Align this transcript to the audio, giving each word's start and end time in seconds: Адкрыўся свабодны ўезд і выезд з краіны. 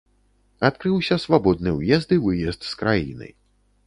Адкрыўся 0.69 1.17
свабодны 1.25 1.73
ўезд 1.79 2.09
і 2.17 2.19
выезд 2.25 2.61
з 2.71 2.81
краіны. 2.81 3.29